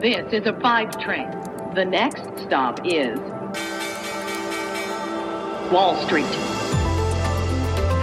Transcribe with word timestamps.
This 0.00 0.32
is 0.32 0.46
a 0.46 0.58
five 0.62 0.98
train. 0.98 1.28
The 1.74 1.84
next 1.84 2.22
stop 2.46 2.80
is 2.86 3.18
Wall 5.70 5.94
Street. 6.06 6.24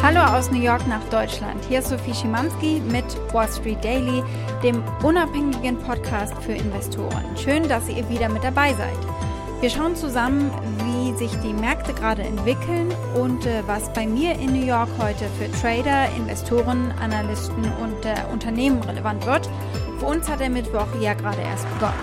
Hallo 0.03 0.21
aus 0.21 0.51
New 0.51 0.61
York 0.61 0.85
nach 0.85 1.03
Deutschland. 1.09 1.59
Hier 1.67 1.79
ist 1.79 1.89
Sophie 1.89 2.13
Schimanski 2.13 2.83
mit 2.91 3.03
Wall 3.33 3.47
Street 3.47 3.83
Daily, 3.83 4.21
dem 4.61 4.83
unabhängigen 5.01 5.75
Podcast 5.79 6.35
für 6.43 6.51
Investoren. 6.51 7.35
Schön, 7.35 7.67
dass 7.67 7.89
ihr 7.89 8.07
wieder 8.09 8.29
mit 8.29 8.43
dabei 8.43 8.75
seid. 8.75 8.99
Wir 9.59 9.71
schauen 9.71 9.95
zusammen, 9.95 10.51
wie 10.85 11.17
sich 11.17 11.31
die 11.39 11.53
Märkte 11.53 11.95
gerade 11.95 12.21
entwickeln 12.21 12.93
und 13.19 13.43
äh, 13.47 13.63
was 13.65 13.91
bei 13.93 14.05
mir 14.05 14.33
in 14.33 14.53
New 14.53 14.67
York 14.67 14.89
heute 14.99 15.25
für 15.39 15.51
Trader, 15.51 16.15
Investoren, 16.15 16.93
Analysten 17.01 17.63
und 17.81 18.05
äh, 18.05 18.13
Unternehmen 18.31 18.83
relevant 18.83 19.25
wird. 19.25 19.49
Für 19.99 20.05
uns 20.05 20.29
hat 20.29 20.39
der 20.39 20.49
Mittwoch 20.49 20.87
ja 21.01 21.13
gerade 21.13 21.41
erst 21.41 21.67
begonnen. 21.73 21.93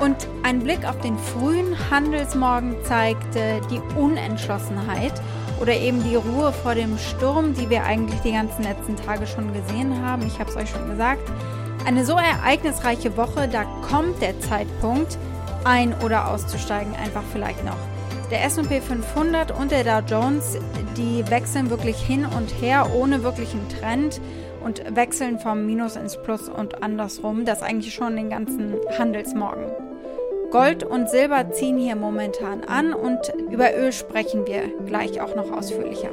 Und 0.00 0.16
ein 0.42 0.60
Blick 0.60 0.86
auf 0.88 0.98
den 1.00 1.18
frühen 1.18 1.76
Handelsmorgen 1.90 2.74
zeigt 2.84 3.36
äh, 3.36 3.60
die 3.70 3.80
Unentschlossenheit 3.98 5.12
oder 5.60 5.74
eben 5.74 6.02
die 6.02 6.16
Ruhe 6.16 6.52
vor 6.52 6.74
dem 6.74 6.96
Sturm, 6.96 7.52
die 7.52 7.68
wir 7.68 7.84
eigentlich 7.84 8.18
die 8.20 8.32
ganzen 8.32 8.62
letzten 8.62 8.96
Tage 8.96 9.26
schon 9.26 9.52
gesehen 9.52 10.02
haben. 10.02 10.26
Ich 10.26 10.40
habe 10.40 10.50
es 10.50 10.56
euch 10.56 10.70
schon 10.70 10.88
gesagt. 10.88 11.20
Eine 11.86 12.06
so 12.06 12.14
ereignisreiche 12.14 13.14
Woche, 13.18 13.46
da 13.46 13.64
kommt 13.86 14.22
der 14.22 14.40
Zeitpunkt, 14.40 15.18
ein- 15.64 15.94
oder 16.02 16.28
auszusteigen, 16.28 16.94
einfach 16.94 17.22
vielleicht 17.30 17.62
noch. 17.64 17.76
Der 18.30 18.44
SP 18.46 18.78
500 18.78 19.50
und 19.50 19.72
der 19.72 19.82
Dow 19.82 20.06
Jones, 20.06 20.56
die 20.96 21.28
wechseln 21.28 21.68
wirklich 21.68 21.96
hin 21.96 22.24
und 22.24 22.48
her 22.62 22.88
ohne 22.94 23.24
wirklichen 23.24 23.68
Trend 23.68 24.20
und 24.62 24.82
wechseln 24.94 25.40
vom 25.40 25.66
Minus 25.66 25.96
ins 25.96 26.16
Plus 26.22 26.48
und 26.48 26.80
andersrum. 26.80 27.44
Das 27.44 27.62
eigentlich 27.62 27.92
schon 27.92 28.14
den 28.14 28.30
ganzen 28.30 28.76
Handelsmorgen. 28.96 29.64
Gold 30.52 30.84
und 30.84 31.10
Silber 31.10 31.50
ziehen 31.50 31.78
hier 31.78 31.96
momentan 31.96 32.62
an 32.62 32.94
und 32.94 33.32
über 33.50 33.74
Öl 33.76 33.92
sprechen 33.92 34.46
wir 34.46 34.62
gleich 34.86 35.20
auch 35.20 35.34
noch 35.34 35.50
ausführlicher. 35.50 36.10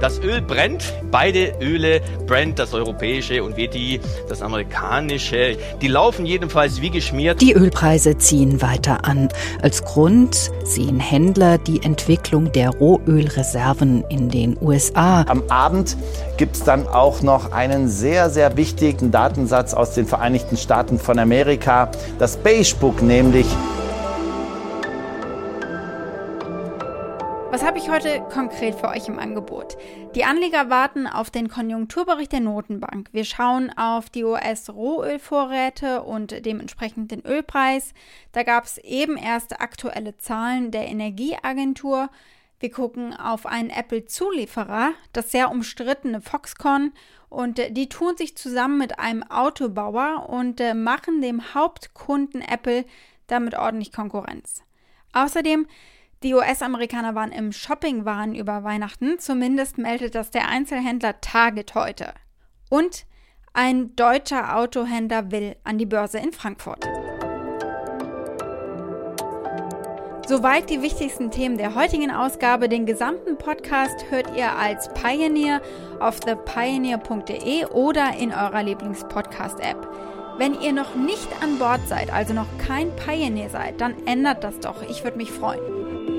Das 0.00 0.18
Öl 0.20 0.42
brennt. 0.42 0.92
Beide 1.10 1.54
Öle, 1.60 2.00
Brent, 2.26 2.58
das 2.58 2.74
europäische 2.74 3.42
und 3.42 3.56
Veti, 3.56 4.00
das 4.28 4.42
amerikanische, 4.42 5.56
die 5.80 5.88
laufen 5.88 6.26
jedenfalls 6.26 6.80
wie 6.80 6.90
geschmiert. 6.90 7.40
Die 7.40 7.54
Ölpreise 7.54 8.18
ziehen 8.18 8.60
weiter 8.60 9.04
an. 9.04 9.28
Als 9.62 9.82
Grund 9.84 10.50
sehen 10.64 11.00
Händler 11.00 11.58
die 11.58 11.82
Entwicklung 11.82 12.52
der 12.52 12.70
Rohölreserven 12.70 14.04
in 14.10 14.28
den 14.28 14.56
USA. 14.60 15.22
Am 15.22 15.42
Abend 15.48 15.96
gibt 16.36 16.56
es 16.56 16.64
dann 16.64 16.86
auch 16.86 17.22
noch 17.22 17.52
einen 17.52 17.88
sehr, 17.88 18.28
sehr 18.30 18.56
wichtigen 18.56 19.10
Datensatz 19.10 19.72
aus 19.72 19.94
den 19.94 20.06
Vereinigten 20.06 20.56
Staaten 20.56 20.98
von 20.98 21.18
Amerika, 21.18 21.90
das 22.18 22.36
Beige 22.36 22.74
Book 22.80 23.02
nämlich. 23.02 23.46
Was 27.56 27.64
habe 27.64 27.78
ich 27.78 27.88
heute 27.88 28.20
konkret 28.20 28.74
für 28.74 28.88
euch 28.88 29.08
im 29.08 29.18
Angebot? 29.18 29.78
Die 30.14 30.24
Anleger 30.24 30.68
warten 30.68 31.06
auf 31.06 31.30
den 31.30 31.48
Konjunkturbericht 31.48 32.30
der 32.32 32.40
Notenbank. 32.40 33.08
Wir 33.12 33.24
schauen 33.24 33.72
auf 33.78 34.10
die 34.10 34.24
US-Rohölvorräte 34.24 36.02
und 36.02 36.44
dementsprechend 36.44 37.12
den 37.12 37.24
Ölpreis. 37.24 37.94
Da 38.32 38.42
gab 38.42 38.64
es 38.64 38.76
eben 38.76 39.16
erst 39.16 39.58
aktuelle 39.58 40.18
Zahlen 40.18 40.70
der 40.70 40.86
Energieagentur. 40.86 42.10
Wir 42.60 42.70
gucken 42.70 43.14
auf 43.14 43.46
einen 43.46 43.70
Apple-Zulieferer, 43.70 44.92
das 45.14 45.30
sehr 45.30 45.50
umstrittene 45.50 46.20
Foxconn. 46.20 46.92
Und 47.30 47.58
die 47.70 47.88
tun 47.88 48.18
sich 48.18 48.36
zusammen 48.36 48.76
mit 48.76 48.98
einem 48.98 49.22
Autobauer 49.22 50.28
und 50.28 50.60
äh, 50.60 50.74
machen 50.74 51.22
dem 51.22 51.54
Hauptkunden 51.54 52.42
Apple 52.42 52.84
damit 53.28 53.54
ordentlich 53.54 53.92
Konkurrenz. 53.92 54.62
Außerdem 55.14 55.66
die 56.26 56.34
US-Amerikaner 56.34 57.14
waren 57.14 57.30
im 57.30 57.52
Shoppingwahn 57.52 58.34
über 58.34 58.64
Weihnachten, 58.64 59.20
zumindest 59.20 59.78
meldet 59.78 60.16
das 60.16 60.32
der 60.32 60.48
Einzelhändler 60.48 61.20
Target 61.20 61.76
heute. 61.76 62.14
Und 62.68 63.06
ein 63.52 63.94
deutscher 63.94 64.56
Autohändler 64.56 65.30
will 65.30 65.54
an 65.62 65.78
die 65.78 65.86
Börse 65.86 66.18
in 66.18 66.32
Frankfurt. 66.32 66.84
Soweit 70.26 70.68
die 70.68 70.82
wichtigsten 70.82 71.30
Themen 71.30 71.58
der 71.58 71.76
heutigen 71.76 72.10
Ausgabe. 72.10 72.68
Den 72.68 72.86
gesamten 72.86 73.38
Podcast 73.38 74.10
hört 74.10 74.36
ihr 74.36 74.58
als 74.58 74.92
Pioneer 74.94 75.62
auf 76.00 76.18
thepioneer.de 76.18 77.66
oder 77.66 78.16
in 78.18 78.32
eurer 78.32 78.64
Lieblingspodcast-App. 78.64 79.88
Wenn 80.38 80.60
ihr 80.60 80.72
noch 80.72 80.96
nicht 80.96 81.28
an 81.40 81.60
Bord 81.60 81.86
seid, 81.86 82.12
also 82.12 82.34
noch 82.34 82.48
kein 82.58 82.90
Pioneer 82.96 83.48
seid, 83.48 83.80
dann 83.80 83.94
ändert 84.08 84.42
das 84.42 84.58
doch. 84.58 84.82
Ich 84.90 85.04
würde 85.04 85.18
mich 85.18 85.30
freuen. 85.30 86.15